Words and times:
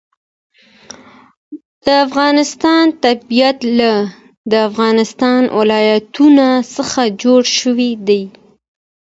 د 1.85 1.87
افغانستان 2.05 2.85
طبیعت 3.03 3.57
له 3.79 3.93
د 4.51 4.53
افغانستان 4.69 5.41
ولايتونه 5.59 6.47
څخه 6.75 7.01
جوړ 7.21 7.41
شوی 7.59 7.91
دی. 8.07 8.23